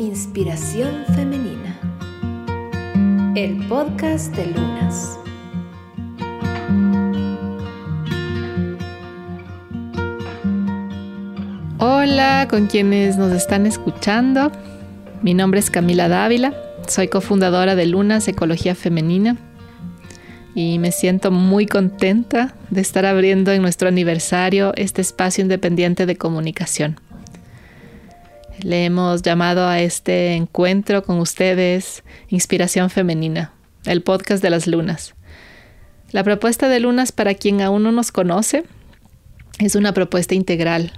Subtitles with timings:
[0.00, 1.78] Inspiración Femenina.
[3.36, 5.18] El podcast de Lunas.
[11.78, 14.50] Hola con quienes nos están escuchando.
[15.20, 16.54] Mi nombre es Camila Dávila.
[16.88, 19.36] Soy cofundadora de Lunas Ecología Femenina
[20.54, 26.16] y me siento muy contenta de estar abriendo en nuestro aniversario este espacio independiente de
[26.16, 26.98] comunicación.
[28.62, 33.54] Le hemos llamado a este encuentro con ustedes Inspiración Femenina,
[33.86, 35.14] el podcast de las lunas.
[36.10, 38.64] La propuesta de lunas, para quien aún no nos conoce,
[39.58, 40.92] es una propuesta integral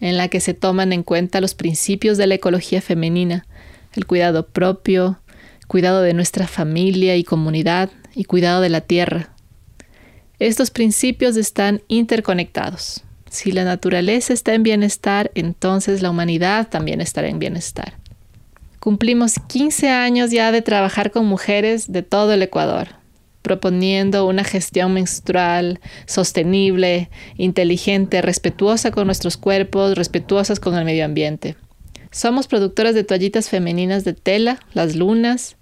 [0.00, 3.46] en la que se toman en cuenta los principios de la ecología femenina,
[3.94, 5.18] el cuidado propio,
[5.66, 9.30] cuidado de nuestra familia y comunidad y cuidado de la tierra.
[10.38, 13.02] Estos principios están interconectados.
[13.30, 17.94] Si la naturaleza está en bienestar, entonces la humanidad también estará en bienestar.
[18.80, 22.88] Cumplimos 15 años ya de trabajar con mujeres de todo el Ecuador,
[23.42, 31.56] proponiendo una gestión menstrual sostenible, inteligente, respetuosa con nuestros cuerpos, respetuosas con el medio ambiente.
[32.10, 35.56] Somos productoras de toallitas femeninas de tela, las lunas,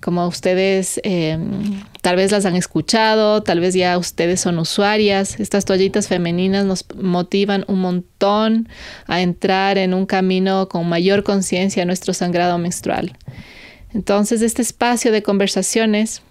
[0.00, 5.38] como ustedes em, tal vez las han escuchado, tal vez ya ustedes son usuarias.
[5.38, 8.68] Estas toallitas femeninas nos motivan un montón
[9.06, 13.16] a entrar en un camino con mayor conciencia a nuestro sangrado menstrual.
[13.94, 16.22] Entonces, este espacio de conversaciones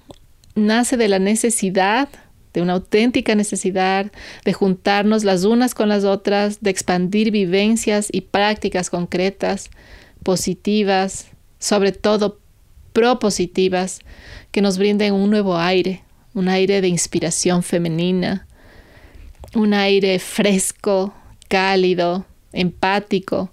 [0.55, 2.09] nace de la necesidad
[2.53, 4.11] de una auténtica necesidad
[4.45, 9.69] de juntarnos las unas con las otras, de expandir vivencias y prácticas concretas,
[10.23, 11.27] positivas,
[11.59, 12.39] sobre todo
[12.93, 13.99] propositivas,
[14.51, 18.47] que nos brinden un nuevo aire, un aire de inspiración femenina,
[19.55, 21.13] un aire fresco,
[21.47, 23.51] cálido, empático,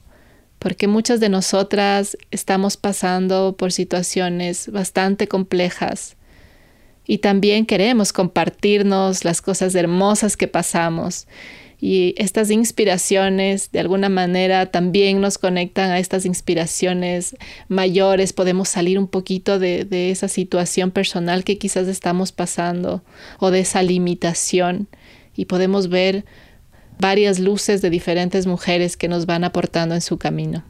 [0.58, 6.16] porque muchas de nosotras estamos pasando por situaciones bastante complejas
[7.06, 11.26] y también queremos compartirnos las cosas hermosas que pasamos.
[11.82, 17.36] Y estas inspiraciones de alguna manera también nos conectan a estas inspiraciones
[17.68, 18.34] mayores.
[18.34, 23.02] Podemos salir un poquito de, de esa situación personal que quizás estamos pasando
[23.38, 24.88] o de esa limitación
[25.34, 26.26] y podemos ver
[26.98, 30.62] varias luces de diferentes mujeres que nos van aportando en su camino.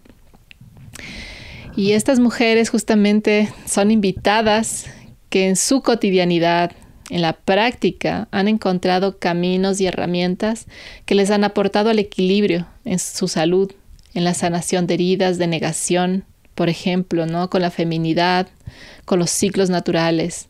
[1.77, 4.87] Y estas mujeres justamente son invitadas
[5.31, 6.73] que en su cotidianidad,
[7.09, 10.67] en la práctica, han encontrado caminos y herramientas
[11.07, 13.73] que les han aportado el equilibrio en su salud,
[14.13, 16.25] en la sanación de heridas, de negación,
[16.55, 17.49] por ejemplo, ¿no?
[17.49, 18.49] con la feminidad,
[19.05, 20.49] con los ciclos naturales.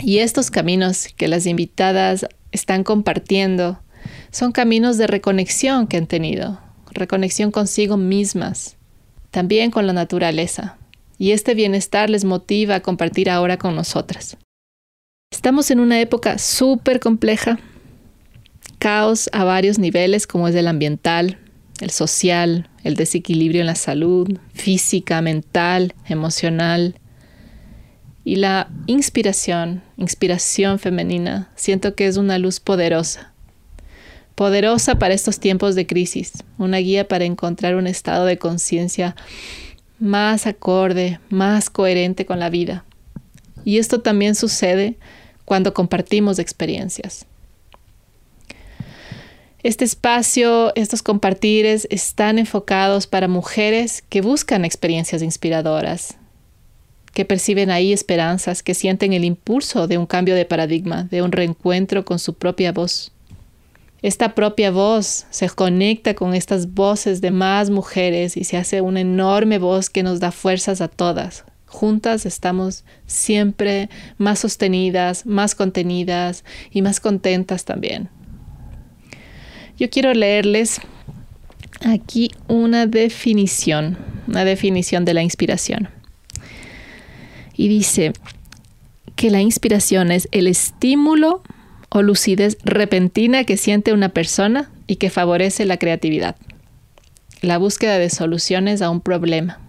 [0.00, 3.80] Y estos caminos que las invitadas están compartiendo
[4.30, 8.76] son caminos de reconexión que han tenido, reconexión consigo mismas,
[9.30, 10.76] también con la naturaleza
[11.22, 14.36] y este bienestar les motiva a compartir ahora con nosotras.
[15.30, 17.60] Estamos en una época súper compleja,
[18.80, 21.38] caos a varios niveles como es el ambiental,
[21.80, 26.96] el social, el desequilibrio en la salud, física, mental, emocional.
[28.24, 33.32] Y la inspiración, inspiración femenina, siento que es una luz poderosa.
[34.34, 39.14] Poderosa para estos tiempos de crisis, una guía para encontrar un estado de conciencia
[40.02, 42.84] más acorde, más coherente con la vida.
[43.64, 44.96] Y esto también sucede
[45.44, 47.24] cuando compartimos experiencias.
[49.62, 56.16] Este espacio, estos compartires están enfocados para mujeres que buscan experiencias inspiradoras,
[57.14, 61.30] que perciben ahí esperanzas, que sienten el impulso de un cambio de paradigma, de un
[61.30, 63.11] reencuentro con su propia voz.
[64.02, 69.00] Esta propia voz se conecta con estas voces de más mujeres y se hace una
[69.00, 71.44] enorme voz que nos da fuerzas a todas.
[71.66, 78.08] Juntas estamos siempre más sostenidas, más contenidas y más contentas también.
[79.78, 80.80] Yo quiero leerles
[81.86, 83.96] aquí una definición,
[84.26, 85.88] una definición de la inspiración.
[87.54, 88.12] Y dice
[89.14, 91.42] que la inspiración es el estímulo
[91.94, 96.36] o lucidez repentina que siente una persona y que favorece la creatividad,
[97.42, 99.60] la búsqueda de soluciones a un problema,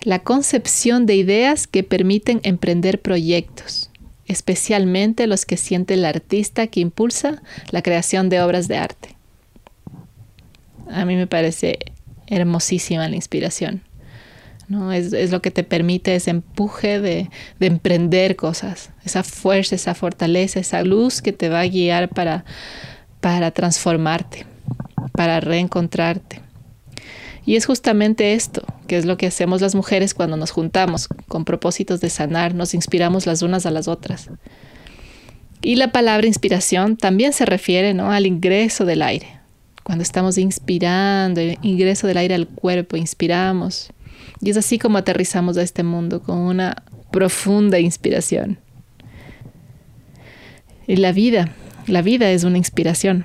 [0.00, 3.90] la concepción de ideas que permiten emprender proyectos,
[4.26, 9.14] especialmente los que siente el artista que impulsa la creación de obras de arte.
[10.90, 11.80] A mí me parece
[12.28, 13.82] hermosísima la inspiración.
[14.68, 14.92] ¿No?
[14.92, 20.60] Es, lo que te permite ese empuje de, de, emprender cosas, esa fuerza, esa fortaleza,
[20.60, 22.44] esa luz que te va a guiar para,
[23.20, 24.46] para transformarte,
[25.12, 26.40] para reencontrarte.
[27.46, 31.44] Y es justamente esto, que es lo que hacemos las mujeres cuando nos juntamos con
[31.44, 34.30] propósitos de sanar, nos inspiramos las unas a las otras.
[35.60, 38.10] Y la palabra inspiración también se refiere ¿no?
[38.10, 39.40] al ingreso del aire.
[39.82, 43.90] Cuando estamos inspirando, el ingreso del aire al cuerpo, inspiramos.
[44.40, 48.58] Y es así como aterrizamos a este mundo, con una profunda inspiración.
[50.86, 51.54] Y la vida,
[51.86, 53.24] la vida es una inspiración.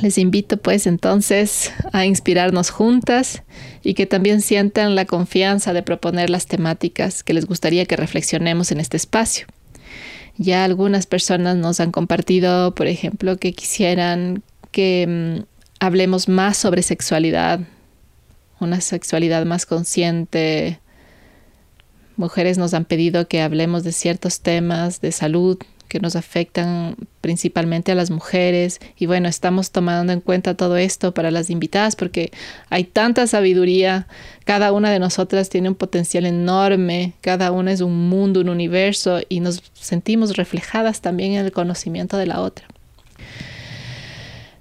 [0.00, 3.42] Les invito pues entonces a inspirarnos juntas
[3.82, 8.72] y que también sientan la confianza de proponer las temáticas que les gustaría que reflexionemos
[8.72, 9.46] en este espacio.
[10.36, 15.44] Ya algunas personas nos han compartido, por ejemplo, que quisieran que mm,
[15.78, 17.60] hablemos más sobre sexualidad,
[18.64, 20.80] una sexualidad más consciente.
[22.16, 25.58] Mujeres nos han pedido que hablemos de ciertos temas de salud,
[25.88, 28.80] que nos afectan principalmente a las mujeres.
[28.96, 32.32] Y bueno, estamos tomando en cuenta todo esto para las invitadas porque
[32.68, 34.08] hay tanta sabiduría.
[34.44, 37.12] Cada una de nosotras tiene un potencial enorme.
[37.20, 42.16] Cada una es un mundo, un universo y nos sentimos reflejadas también en el conocimiento
[42.16, 42.66] de la otra.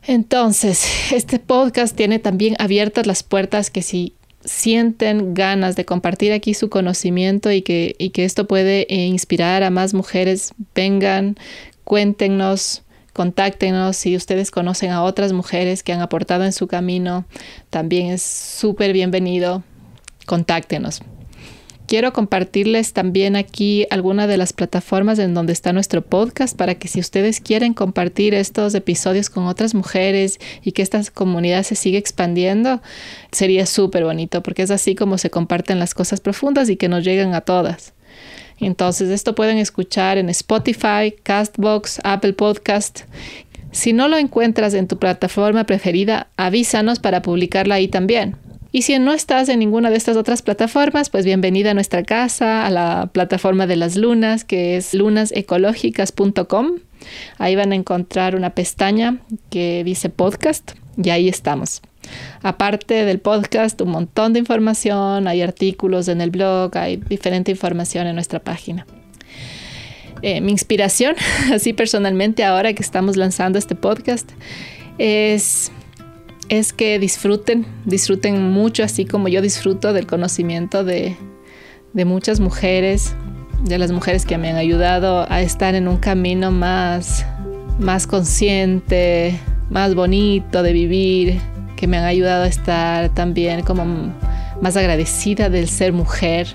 [0.06, 4.14] Entonces, este podcast tiene también abiertas las puertas que si
[4.44, 9.64] sienten ganas de compartir aquí su conocimiento y que, y que esto puede eh, inspirar
[9.64, 11.38] a más mujeres, vengan,
[11.86, 12.84] cuéntenos,
[13.14, 13.96] contáctenos.
[13.96, 17.26] Si ustedes conocen a otras mujeres que han aportado en su camino,
[17.70, 19.64] también es súper bienvenido.
[20.26, 21.02] Contáctenos.
[21.94, 26.88] Quiero compartirles también aquí algunas de las plataformas en donde está nuestro podcast para que
[26.88, 32.00] si ustedes quieren compartir estos episodios con otras mujeres y que esta comunidad se siga
[32.00, 32.82] expandiendo,
[33.32, 37.04] sería súper bonito porque es así como se comparten las cosas profundas y que nos
[37.04, 37.94] llegan a todas.
[38.60, 43.02] Entonces esto pueden escuchar en Spotify, Castbox, Apple Podcast.
[43.72, 48.36] Si no lo encuentras en tu plataforma preferida, avísanos para publicarla ahí también.
[48.76, 52.66] Y si no estás en ninguna de estas otras plataformas, pues bienvenida a nuestra casa,
[52.66, 56.80] a la plataforma de las lunas, que es lunasecológicas.com.
[57.38, 59.20] Ahí van a encontrar una pestaña
[59.52, 61.84] que dice podcast y ahí estamos.
[62.42, 68.08] Aparte del podcast, un montón de información, hay artículos en el blog, hay diferente información
[68.08, 68.88] en nuestra página.
[70.24, 71.16] Eh, mi inspiración,
[71.54, 74.32] así personalmente, ahora que estamos lanzando este podcast,
[74.98, 75.72] es
[76.60, 81.16] es que disfruten, disfruten mucho, así como yo disfruto del conocimiento de,
[81.94, 83.16] muchas mujeres,
[83.64, 87.26] de las mujeres que me han ayudado a estar en un camino más,
[87.80, 89.40] más consciente,
[89.70, 91.42] más bonito de vivir,
[91.76, 94.14] que me han ayudado a estar también como
[94.62, 96.48] más agradecida del ser mujer.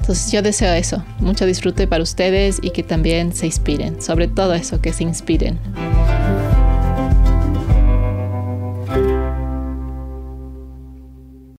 [0.00, 4.54] Entonces yo deseo eso, mucho disfrute para ustedes y que también se inspiren, sobre todo
[4.54, 5.58] eso, que se inspiren.